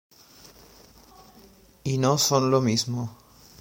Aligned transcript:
Y 1.83 1.99
no 1.99 2.17
son 2.17 2.49
lo 2.49 2.59
mismo. 2.59 3.15